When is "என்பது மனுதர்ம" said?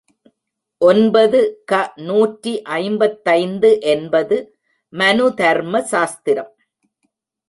3.93-5.83